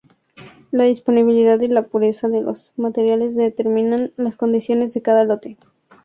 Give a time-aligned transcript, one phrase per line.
[0.71, 5.57] La disponibilidad y la pureza de los materiales determinan las condiciones de cada lote.